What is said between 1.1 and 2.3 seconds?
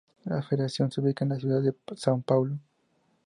en la ciudad de São